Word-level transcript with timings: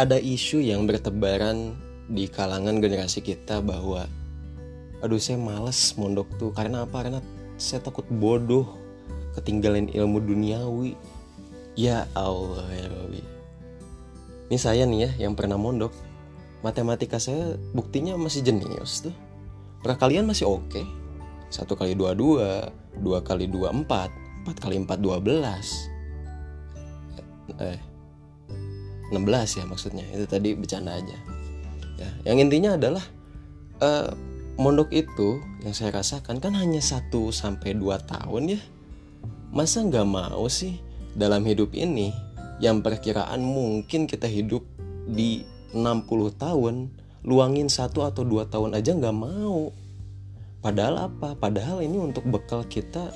ada 0.00 0.16
isu 0.16 0.64
yang 0.64 0.88
bertebaran 0.88 1.76
di 2.08 2.24
kalangan 2.24 2.80
generasi 2.80 3.20
kita 3.20 3.60
bahwa 3.60 4.08
aduh 5.04 5.20
saya 5.20 5.36
males 5.36 5.92
mondok 6.00 6.28
tuh. 6.40 6.56
Karena 6.56 6.88
apa? 6.88 7.04
Karena 7.04 7.20
saya 7.60 7.84
takut 7.84 8.08
bodoh 8.08 8.64
ketinggalan 9.36 9.92
ilmu 9.92 10.24
duniawi. 10.24 10.96
Ya 11.76 12.08
Allah 12.16 12.64
ya 12.72 12.88
Rabbi. 12.88 13.22
Ini 14.48 14.58
saya 14.58 14.88
nih 14.88 15.00
ya 15.04 15.10
yang 15.28 15.36
pernah 15.36 15.60
mondok. 15.60 15.92
Matematika 16.64 17.20
saya 17.20 17.60
buktinya 17.76 18.16
masih 18.16 18.40
jenius 18.40 19.04
tuh. 19.04 19.14
Pra 19.84 20.00
kalian 20.00 20.24
masih 20.24 20.48
oke. 20.48 20.80
Satu 21.52 21.76
kali 21.76 21.92
dua 21.92 22.16
dua 22.16 22.72
dua 22.96 23.20
kali 23.20 23.44
dua 23.44 23.68
empat 23.68 24.08
empat 24.44 24.56
kali 24.64 24.80
empat 24.80 24.98
dua 25.00 25.20
belas. 25.20 25.88
Eh 27.60 27.89
16 29.10 29.58
ya 29.60 29.64
maksudnya. 29.66 30.06
Itu 30.14 30.24
tadi 30.30 30.54
bercanda 30.54 30.96
aja. 30.96 31.18
Ya 32.00 32.08
yang 32.32 32.40
intinya 32.40 32.80
adalah 32.80 33.04
uh, 33.84 34.10
mondok 34.56 34.92
itu 34.94 35.42
yang 35.66 35.76
saya 35.76 35.92
rasakan 36.00 36.40
kan 36.40 36.56
hanya 36.56 36.80
1 36.80 37.12
sampai 37.30 37.76
2 37.76 37.84
tahun 38.08 38.56
ya. 38.56 38.60
Masa 39.50 39.82
nggak 39.82 40.06
mau 40.06 40.46
sih 40.46 40.78
dalam 41.18 41.42
hidup 41.42 41.74
ini 41.74 42.14
yang 42.62 42.80
perkiraan 42.80 43.42
mungkin 43.42 44.06
kita 44.06 44.30
hidup 44.30 44.62
di 45.10 45.42
60 45.74 46.06
tahun 46.38 46.74
luangin 47.24 47.68
satu 47.68 48.04
atau 48.08 48.24
dua 48.24 48.48
tahun 48.48 48.76
aja 48.76 48.96
nggak 48.96 49.16
mau. 49.16 49.72
Padahal 50.60 51.08
apa? 51.08 51.36
Padahal 51.36 51.80
ini 51.80 51.96
untuk 51.96 52.24
bekal 52.28 52.64
kita 52.68 53.12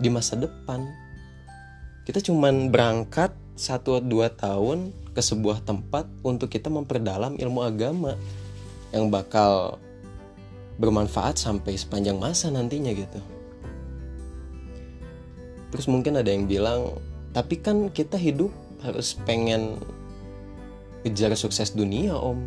di 0.00 0.08
masa 0.08 0.36
depan. 0.40 0.88
Kita 2.08 2.24
cuman 2.24 2.72
berangkat 2.72 3.32
satu 3.58 3.98
dua 3.98 4.30
tahun 4.30 4.94
ke 5.12 5.20
sebuah 5.20 5.66
tempat 5.66 6.06
untuk 6.22 6.46
kita 6.46 6.70
memperdalam 6.70 7.34
ilmu 7.34 7.60
agama 7.66 8.14
yang 8.94 9.10
bakal 9.10 9.82
bermanfaat 10.78 11.36
sampai 11.42 11.74
sepanjang 11.74 12.16
masa 12.16 12.54
nantinya 12.54 12.94
gitu. 12.94 13.18
Terus 15.74 15.90
mungkin 15.90 16.16
ada 16.16 16.30
yang 16.30 16.46
bilang, 16.46 16.96
tapi 17.34 17.58
kan 17.58 17.90
kita 17.90 18.14
hidup 18.14 18.54
harus 18.86 19.18
pengen 19.26 19.76
kejar 21.02 21.34
sukses 21.34 21.74
dunia 21.74 22.14
om. 22.14 22.46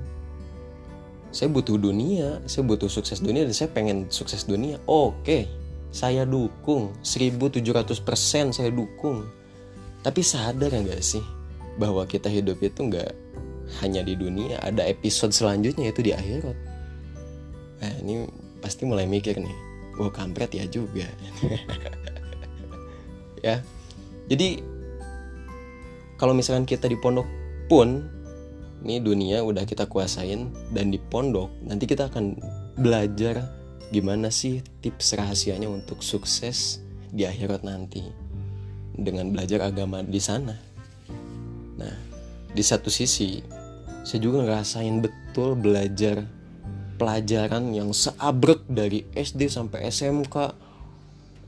Saya 1.35 1.51
butuh 1.51 1.75
dunia, 1.75 2.39
saya 2.47 2.63
butuh 2.63 2.87
sukses 2.87 3.19
dunia 3.19 3.43
dan 3.43 3.55
saya 3.55 3.67
pengen 3.71 4.07
sukses 4.07 4.47
dunia. 4.47 4.79
Oke, 4.87 5.47
saya 5.91 6.23
dukung 6.23 6.95
1700% 7.03 8.55
saya 8.55 8.71
dukung 8.71 9.27
tapi 10.01 10.25
sadar 10.25 10.73
nggak 10.73 11.01
sih 11.01 11.21
bahwa 11.77 12.03
kita 12.05 12.27
hidup 12.27 12.59
itu 12.61 12.89
nggak 12.89 13.13
hanya 13.79 14.03
di 14.03 14.19
dunia, 14.19 14.59
ada 14.59 14.83
episode 14.83 15.31
selanjutnya 15.31 15.89
itu 15.93 16.03
di 16.03 16.11
akhirat. 16.11 16.57
Nah 17.79 17.93
ini 18.03 18.27
pasti 18.59 18.83
mulai 18.83 19.07
mikir 19.07 19.39
nih, 19.39 19.55
wah 19.95 20.11
kampret 20.11 20.51
ya 20.51 20.67
juga. 20.67 21.07
ya, 23.47 23.63
jadi 24.27 24.59
kalau 26.19 26.35
misalkan 26.35 26.67
kita 26.67 26.91
di 26.91 26.99
pondok 26.99 27.25
pun, 27.71 28.03
ini 28.83 28.99
dunia 28.99 29.39
udah 29.45 29.63
kita 29.63 29.87
kuasain 29.87 30.51
dan 30.73 30.91
di 30.91 30.99
pondok 30.99 31.49
nanti 31.63 31.85
kita 31.87 32.09
akan 32.11 32.35
belajar 32.75 33.45
gimana 33.93 34.33
sih 34.33 34.63
tips 34.81 35.13
rahasianya 35.15 35.69
untuk 35.69 36.01
sukses 36.01 36.81
di 37.11 37.27
akhirat 37.27 37.61
nanti 37.61 38.20
dengan 38.95 39.31
belajar 39.31 39.63
agama 39.65 40.03
di 40.03 40.21
sana. 40.21 40.55
Nah, 41.79 41.95
di 42.51 42.63
satu 42.63 42.91
sisi 42.91 43.41
saya 44.01 44.19
juga 44.19 44.41
ngerasain 44.41 44.97
betul 45.01 45.53
belajar 45.53 46.25
pelajaran 46.97 47.73
yang 47.73 47.93
seabrek 47.93 48.65
dari 48.69 49.05
SD 49.13 49.49
sampai 49.49 49.89
SMK. 49.89 50.35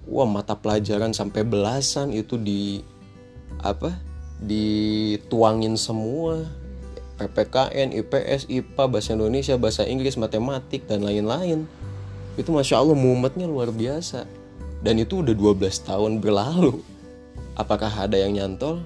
Wah, 0.09 0.27
mata 0.27 0.53
pelajaran 0.57 1.15
sampai 1.15 1.45
belasan 1.45 2.11
itu 2.11 2.35
di 2.37 2.81
apa? 3.61 3.93
dituangin 4.43 5.79
semua. 5.79 6.43
PPKN, 7.13 7.93
IPS, 8.03 8.51
IPA, 8.51 8.83
bahasa 8.89 9.15
Indonesia, 9.15 9.55
bahasa 9.55 9.87
Inggris, 9.87 10.19
matematik 10.19 10.89
dan 10.89 11.05
lain-lain. 11.05 11.63
Itu 12.35 12.51
masya 12.51 12.81
Allah 12.83 12.97
mumetnya 12.97 13.47
luar 13.47 13.71
biasa. 13.71 14.27
Dan 14.83 14.99
itu 14.99 15.23
udah 15.23 15.31
12 15.31 15.87
tahun 15.87 16.19
berlalu 16.19 16.83
apakah 17.59 17.89
ada 17.89 18.17
yang 18.17 18.37
nyantol? 18.37 18.85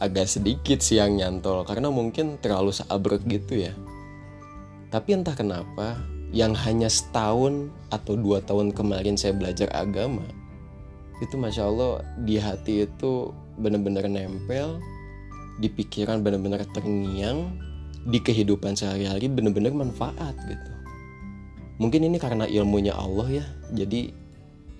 Agak 0.00 0.32
sedikit 0.32 0.80
sih 0.80 0.96
yang 0.96 1.20
nyantol 1.20 1.68
karena 1.68 1.92
mungkin 1.92 2.40
terlalu 2.40 2.72
seabrek 2.72 3.20
gitu 3.28 3.68
ya. 3.68 3.76
Tapi 4.88 5.12
entah 5.12 5.36
kenapa 5.36 6.00
yang 6.32 6.56
hanya 6.56 6.88
setahun 6.88 7.68
atau 7.92 8.16
dua 8.16 8.40
tahun 8.40 8.72
kemarin 8.72 9.18
saya 9.18 9.34
belajar 9.34 9.68
agama 9.74 10.24
itu 11.20 11.36
masya 11.36 11.68
Allah 11.68 12.00
di 12.24 12.40
hati 12.40 12.88
itu 12.88 13.30
benar-benar 13.60 14.08
nempel 14.08 14.80
di 15.60 15.68
pikiran 15.68 16.24
benar-benar 16.24 16.64
terngiang 16.72 17.52
di 18.08 18.16
kehidupan 18.16 18.72
sehari-hari 18.72 19.28
benar-benar 19.28 19.76
manfaat 19.76 20.32
gitu. 20.48 20.72
Mungkin 21.76 22.08
ini 22.08 22.16
karena 22.16 22.48
ilmunya 22.48 22.96
Allah 22.96 23.44
ya 23.44 23.46
jadi 23.76 24.12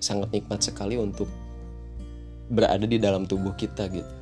sangat 0.01 0.33
nikmat 0.33 0.65
sekali 0.65 0.97
untuk 0.97 1.29
berada 2.51 2.83
di 2.83 2.99
dalam 2.99 3.23
tubuh 3.23 3.55
kita 3.55 3.87
gitu. 3.87 4.13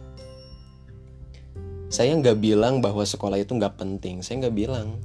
Saya 1.90 2.14
nggak 2.14 2.38
bilang 2.38 2.86
bahwa 2.86 3.02
sekolah 3.02 3.42
itu 3.42 3.58
nggak 3.58 3.82
penting. 3.82 4.22
Saya 4.22 4.46
nggak 4.46 4.56
bilang. 4.56 5.02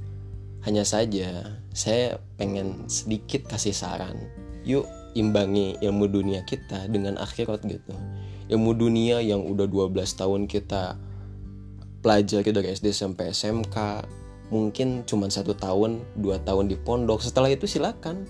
Hanya 0.65 0.81
saja 0.81 1.61
saya 1.77 2.17
pengen 2.41 2.89
sedikit 2.89 3.45
kasih 3.45 3.73
saran. 3.73 4.17
Yuk 4.65 4.85
imbangi 5.13 5.77
ilmu 5.77 6.09
dunia 6.09 6.41
kita 6.41 6.89
dengan 6.89 7.21
akhirat 7.21 7.61
gitu. 7.69 7.93
Ilmu 8.49 8.73
dunia 8.73 9.21
yang 9.21 9.45
udah 9.45 9.69
12 9.69 9.93
tahun 9.93 10.49
kita 10.49 10.97
pelajari 12.01 12.49
dari 12.49 12.73
SD 12.73 12.93
sampai 12.93 13.29
SMK 13.29 13.77
mungkin 14.53 15.05
cuma 15.09 15.25
satu 15.29 15.57
tahun 15.57 16.01
dua 16.17 16.41
tahun 16.41 16.69
di 16.69 16.77
pondok. 16.77 17.21
Setelah 17.21 17.53
itu 17.53 17.65
silakan. 17.69 18.25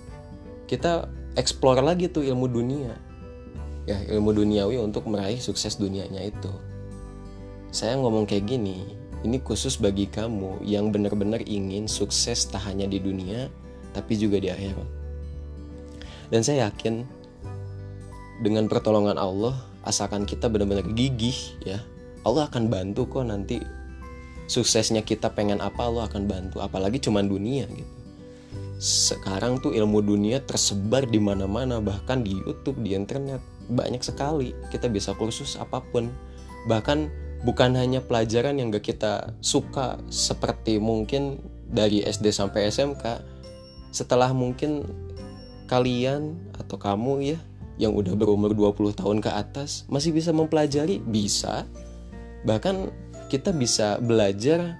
Kita 0.68 1.08
explore 1.40 1.80
lagi 1.80 2.08
tuh 2.12 2.20
ilmu 2.20 2.52
dunia 2.52 3.05
ya 3.86 3.96
ilmu 4.10 4.34
duniawi 4.34 4.82
untuk 4.82 5.06
meraih 5.06 5.38
sukses 5.38 5.78
dunianya 5.78 6.26
itu. 6.26 6.50
Saya 7.70 7.94
ngomong 7.96 8.26
kayak 8.26 8.50
gini 8.50 8.82
ini 9.22 9.38
khusus 9.40 9.78
bagi 9.78 10.10
kamu 10.10 10.62
yang 10.66 10.90
benar-benar 10.90 11.42
ingin 11.46 11.88
sukses 11.90 12.46
tak 12.46 12.62
hanya 12.66 12.86
di 12.86 12.98
dunia 12.98 13.48
tapi 13.94 14.18
juga 14.18 14.42
di 14.42 14.50
akhirat. 14.50 14.88
Dan 16.28 16.42
saya 16.42 16.68
yakin 16.68 17.06
dengan 18.42 18.66
pertolongan 18.66 19.16
Allah 19.16 19.54
asalkan 19.86 20.26
kita 20.26 20.50
benar-benar 20.50 20.84
gigih 20.92 21.38
ya 21.62 21.80
Allah 22.26 22.50
akan 22.50 22.66
bantu 22.66 23.06
kok 23.06 23.24
nanti 23.24 23.62
suksesnya 24.50 25.06
kita 25.06 25.30
pengen 25.30 25.62
apa 25.62 25.86
Allah 25.86 26.10
akan 26.10 26.26
bantu. 26.26 26.58
Apalagi 26.58 26.98
cuman 26.98 27.30
dunia 27.30 27.70
gitu. 27.70 27.94
Sekarang 28.76 29.56
tuh 29.56 29.72
ilmu 29.72 30.04
dunia 30.04 30.44
tersebar 30.44 31.08
di 31.08 31.16
mana-mana 31.16 31.80
bahkan 31.80 32.20
di 32.20 32.36
YouTube 32.36 32.84
di 32.84 32.92
internet 32.92 33.40
banyak 33.70 34.02
sekali. 34.02 34.52
Kita 34.70 34.90
bisa 34.90 35.14
kursus 35.14 35.58
apa 35.58 35.82
pun. 35.82 36.10
Bahkan 36.66 36.98
bukan 37.46 37.78
hanya 37.78 38.02
pelajaran 38.02 38.58
yang 38.58 38.74
gak 38.74 38.90
kita 38.90 39.36
suka 39.38 40.00
seperti 40.10 40.82
mungkin 40.82 41.38
dari 41.66 42.02
SD 42.02 42.30
sampai 42.30 42.70
SMK 42.70 43.34
setelah 43.90 44.30
mungkin 44.30 44.86
kalian 45.66 46.38
atau 46.54 46.78
kamu 46.78 47.34
ya 47.34 47.38
yang 47.76 47.92
udah 47.92 48.14
berumur 48.14 48.54
20 48.54 48.98
tahun 48.98 49.18
ke 49.20 49.30
atas 49.30 49.84
masih 49.90 50.14
bisa 50.14 50.30
mempelajari? 50.32 51.02
Bisa. 51.02 51.66
Bahkan 52.46 52.90
kita 53.26 53.50
bisa 53.50 53.98
belajar 53.98 54.78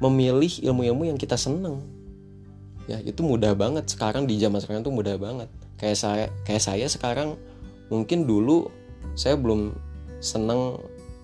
memilih 0.00 0.50
ilmu-ilmu 0.64 1.10
yang 1.12 1.18
kita 1.20 1.36
seneng 1.36 1.98
ya 2.88 2.98
itu 3.04 3.20
mudah 3.20 3.52
banget. 3.52 3.84
Sekarang 3.86 4.24
di 4.24 4.40
zaman 4.40 4.58
sekarang 4.64 4.82
tuh 4.82 4.90
mudah 4.90 5.20
banget. 5.20 5.46
Kayak 5.76 5.98
saya 6.00 6.26
kayak 6.48 6.62
saya 6.64 6.86
sekarang 6.88 7.36
mungkin 7.88 8.24
dulu 8.24 8.68
saya 9.18 9.34
belum 9.34 9.74
seneng 10.22 10.78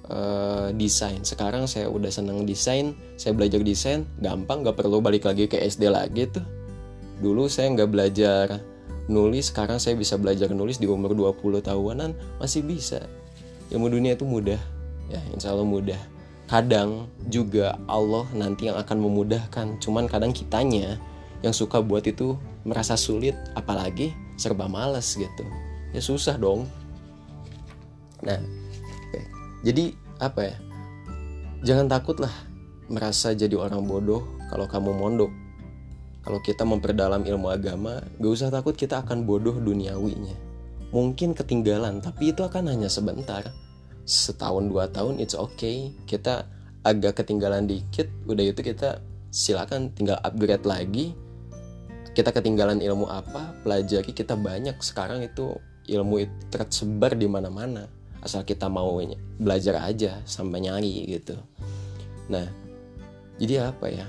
uh, 0.08 0.68
desain. 0.74 1.22
Sekarang 1.22 1.68
saya 1.70 1.88
udah 1.88 2.10
seneng 2.10 2.44
desain 2.44 2.96
saya 3.16 3.32
belajar 3.36 3.60
desain 3.62 4.04
gampang 4.20 4.64
nggak 4.64 4.76
perlu 4.76 5.00
balik 5.00 5.28
lagi 5.28 5.48
ke 5.48 5.60
SD 5.60 5.88
lagi 5.88 6.28
tuh. 6.28 6.44
Dulu 7.22 7.46
saya 7.46 7.70
nggak 7.72 7.90
belajar 7.90 8.46
nulis 9.04 9.52
sekarang 9.52 9.76
saya 9.76 10.00
bisa 10.00 10.16
belajar 10.16 10.48
nulis 10.50 10.80
di 10.80 10.88
umur 10.88 11.12
20 11.12 11.60
tahunan 11.60 12.40
masih 12.40 12.64
bisa. 12.64 13.04
Ilmu 13.72 13.88
dunia 13.92 14.16
itu 14.16 14.24
mudah 14.24 14.60
ya 15.12 15.20
insya 15.32 15.52
Allah 15.52 15.68
mudah. 15.68 16.00
Kadang 16.44 17.08
juga 17.32 17.80
Allah 17.88 18.28
nanti 18.36 18.68
yang 18.68 18.76
akan 18.76 19.00
memudahkan 19.00 19.80
cuman 19.80 20.04
kadang 20.04 20.32
kitanya 20.36 21.00
yang 21.40 21.56
suka 21.56 21.80
buat 21.80 22.04
itu 22.04 22.36
merasa 22.68 22.96
sulit 22.96 23.36
apalagi 23.56 24.12
serba 24.36 24.68
malas 24.68 25.16
gitu 25.16 25.44
ya 25.94 26.02
susah 26.02 26.34
dong. 26.34 26.66
Nah 28.26 28.42
oke. 28.42 29.20
jadi 29.62 29.94
apa 30.18 30.40
ya? 30.50 30.56
Jangan 31.64 31.86
takut 31.88 32.18
lah 32.20 32.34
merasa 32.90 33.32
jadi 33.32 33.56
orang 33.56 33.86
bodoh 33.86 34.26
kalau 34.50 34.66
kamu 34.68 34.90
mondok. 34.92 35.32
Kalau 36.24 36.40
kita 36.40 36.64
memperdalam 36.64 37.20
ilmu 37.24 37.52
agama 37.52 38.00
gak 38.16 38.32
usah 38.32 38.48
takut 38.48 38.74
kita 38.74 39.04
akan 39.04 39.24
bodoh 39.24 39.56
duniawinya. 39.56 40.34
Mungkin 40.90 41.36
ketinggalan 41.36 42.00
tapi 42.00 42.32
itu 42.32 42.42
akan 42.42 42.68
hanya 42.68 42.88
sebentar. 42.88 43.44
Setahun 44.04 44.68
dua 44.68 44.88
tahun 44.90 45.20
it's 45.20 45.36
okay. 45.36 45.92
Kita 46.04 46.48
agak 46.84 47.24
ketinggalan 47.24 47.64
dikit 47.64 48.08
udah 48.28 48.44
itu 48.44 48.60
kita 48.60 49.00
silakan 49.32 49.92
tinggal 49.92 50.20
upgrade 50.20 50.64
lagi. 50.64 51.16
Kita 52.14 52.30
ketinggalan 52.30 52.78
ilmu 52.78 53.10
apa 53.10 53.56
pelajari 53.66 54.14
kita 54.14 54.38
banyak. 54.38 54.78
Sekarang 54.80 55.24
itu 55.24 55.58
ilmu 55.88 56.24
itu 56.24 56.34
tersebar 56.48 57.16
di 57.16 57.28
mana-mana 57.28 57.88
asal 58.24 58.40
kita 58.40 58.72
mau 58.72 58.96
belajar 59.36 59.84
aja 59.84 60.24
sampai 60.24 60.64
nyari 60.64 61.04
gitu. 61.18 61.36
Nah 62.32 62.48
jadi 63.36 63.74
apa 63.74 63.86
ya? 63.90 64.06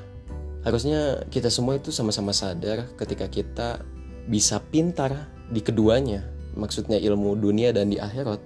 Harusnya 0.66 1.22
kita 1.30 1.54
semua 1.54 1.78
itu 1.78 1.94
sama-sama 1.94 2.34
sadar 2.34 2.90
ketika 2.98 3.30
kita 3.30 3.86
bisa 4.26 4.58
pintar 4.58 5.30
di 5.54 5.62
keduanya 5.62 6.26
maksudnya 6.58 6.98
ilmu 6.98 7.38
dunia 7.38 7.70
dan 7.76 7.92
di 7.92 8.00
akhirat 8.00 8.40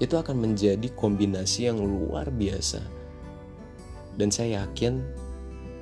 itu 0.00 0.14
akan 0.16 0.36
menjadi 0.38 0.88
kombinasi 0.96 1.68
yang 1.68 1.80
luar 1.80 2.28
biasa. 2.32 2.80
Dan 4.16 4.32
saya 4.32 4.64
yakin 4.64 5.00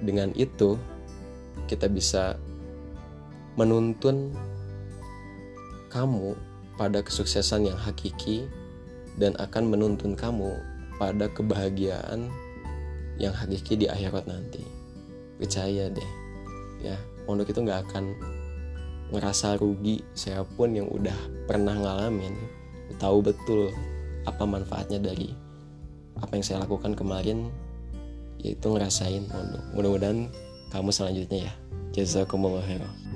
dengan 0.02 0.31
itu 0.38 0.79
kita 1.67 1.91
bisa 1.91 2.38
menuntun 3.58 4.31
kamu 5.88 6.37
pada 6.79 7.02
kesuksesan 7.02 7.69
yang 7.69 7.79
hakiki 7.81 8.46
dan 9.19 9.35
akan 9.43 9.67
menuntun 9.73 10.14
kamu 10.14 10.55
pada 10.96 11.26
kebahagiaan 11.35 12.31
yang 13.19 13.35
hakiki 13.35 13.75
di 13.75 13.87
akhirat 13.90 14.25
nanti. 14.31 14.62
Percaya 15.37 15.90
deh 15.90 16.11
ya. 16.81 16.94
Pondok 17.26 17.50
itu 17.50 17.61
nggak 17.61 17.90
akan 17.90 18.17
ngerasa 19.12 19.61
rugi 19.61 20.00
saya 20.17 20.44
pun 20.44 20.73
yang 20.73 20.88
udah 20.88 21.17
pernah 21.44 21.75
ngalamin. 21.75 22.32
Tahu 22.96 23.20
betul 23.20 23.70
apa 24.25 24.44
manfaatnya 24.49 24.99
dari 25.02 25.34
apa 26.19 26.34
yang 26.34 26.44
saya 26.44 26.58
lakukan 26.64 26.94
kemarin 26.94 27.50
yaitu 28.38 28.70
ngerasain 28.70 29.26
pondok. 29.26 29.64
Mudah-mudahan 29.75 30.31
kamu 30.70 30.91
selanjutnya 30.94 31.50
ya. 31.50 31.55
Jazakumullah 31.88 32.62
khairan 32.62 33.07